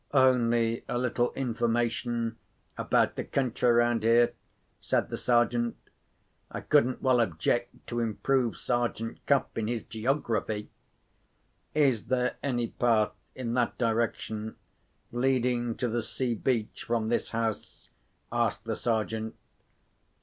[0.15, 2.37] "Only a little information
[2.75, 4.33] about the country round here,"
[4.79, 5.77] said the Sergeant.
[6.49, 10.71] I couldn't well object to improve Sergeant Cuff in his geography.
[11.75, 14.55] "Is there any path, in that direction,
[15.11, 17.89] leading to the sea beach from this house?"
[18.31, 19.35] asked the Sergeant.